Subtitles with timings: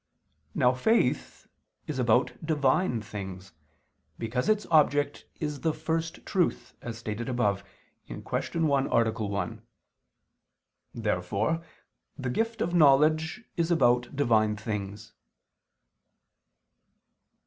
[0.55, 1.45] Now faith
[1.85, 3.51] is about Divine things,
[4.17, 7.63] because its object is the First Truth, as stated above
[8.07, 8.23] (Q.
[8.25, 9.11] 1, A.
[9.11, 9.61] 1).
[10.95, 11.61] Therefore
[12.17, 15.13] the gift of knowledge also is about Divine things.